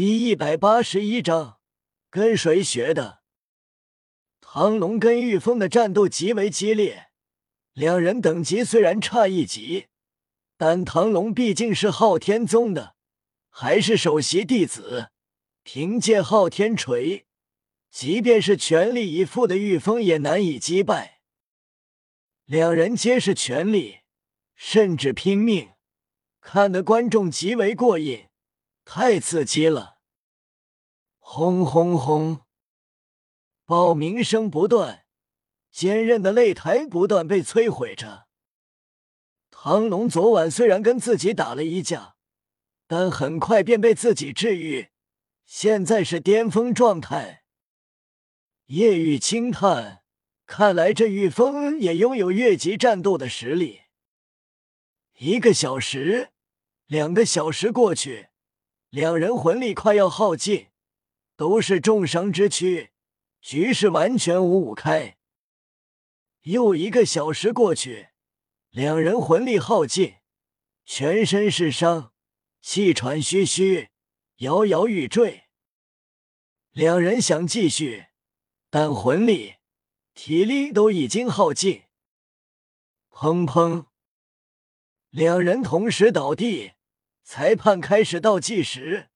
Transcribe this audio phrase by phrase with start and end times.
[0.00, 1.58] 第一百八十一章，
[2.08, 3.24] 跟谁学的？
[4.40, 7.08] 唐龙跟玉峰的战斗极为激烈，
[7.72, 9.88] 两人等级虽然差一级，
[10.56, 12.94] 但唐龙毕竟是昊天宗的，
[13.50, 15.10] 还是首席弟子，
[15.64, 17.26] 凭借昊天锤，
[17.90, 21.22] 即便是全力以赴的玉峰也难以击败。
[22.44, 24.02] 两人皆是全力，
[24.54, 25.70] 甚至拼命，
[26.40, 28.27] 看得观众极为过瘾，
[28.90, 29.98] 太刺激了！
[31.18, 32.40] 轰轰轰！
[33.66, 35.04] 爆鸣声不断，
[35.70, 38.28] 坚韧的擂台不断被摧毁着。
[39.50, 42.16] 唐龙昨晚虽然跟自己打了一架，
[42.86, 44.88] 但很快便被自己治愈，
[45.44, 47.44] 现在是巅峰状态。
[48.68, 50.02] 叶雨轻叹
[50.46, 53.82] ：“看来这玉峰也拥有越级战斗的实力。”
[55.20, 56.30] 一个小时，
[56.86, 58.30] 两个小时过去，
[58.90, 60.68] 两人魂力快要耗尽，
[61.36, 62.90] 都是重伤之躯。
[63.40, 65.18] 局势完全五五开。
[66.42, 68.08] 又一个小时过去，
[68.70, 70.16] 两人魂力耗尽，
[70.84, 72.12] 全身是伤，
[72.62, 73.88] 气喘吁吁，
[74.36, 75.44] 摇摇欲坠。
[76.70, 78.06] 两人想继续，
[78.70, 79.56] 但魂力、
[80.14, 81.84] 体力都已经耗尽。
[83.10, 83.86] 砰砰！
[85.10, 86.72] 两人同时倒地。
[87.30, 89.08] 裁判开始倒计时：